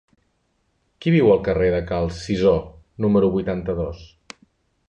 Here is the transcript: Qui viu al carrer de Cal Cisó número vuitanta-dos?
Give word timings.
Qui 1.03 1.13
viu 1.15 1.29
al 1.33 1.43
carrer 1.49 1.69
de 1.75 1.83
Cal 1.91 2.09
Cisó 2.21 2.57
número 3.07 3.31
vuitanta-dos? 3.37 4.05